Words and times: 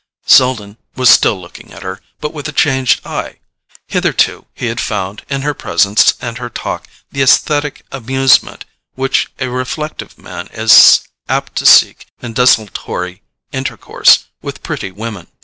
Selden 0.25 0.77
was 0.95 1.11
still 1.11 1.39
looking 1.39 1.71
at 1.71 1.83
her, 1.83 2.01
but 2.21 2.33
with 2.33 2.47
a 2.49 2.51
changed 2.51 3.05
eye. 3.05 3.37
Hitherto 3.85 4.47
he 4.55 4.65
had 4.65 4.79
found, 4.81 5.23
in 5.29 5.43
her 5.43 5.53
presence 5.53 6.15
and 6.19 6.39
her 6.39 6.49
talk, 6.49 6.87
the 7.11 7.21
aesthetic 7.21 7.85
amusement 7.91 8.65
which 8.95 9.27
a 9.37 9.47
reflective 9.49 10.17
man 10.17 10.47
is 10.53 11.01
apt 11.29 11.55
to 11.57 11.67
seek 11.67 12.07
in 12.19 12.33
desultory 12.33 13.21
intercourse 13.53 14.23
with 14.41 14.63
pretty 14.63 14.89
women. 14.89 15.27